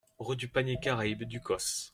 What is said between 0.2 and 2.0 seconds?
du Panier Caraïbe, Ducos